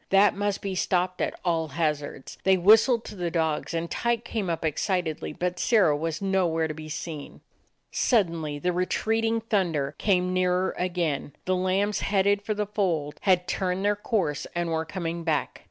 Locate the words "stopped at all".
0.73-1.67